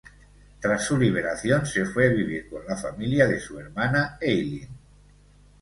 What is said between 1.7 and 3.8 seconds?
fue a vivir con la familia de su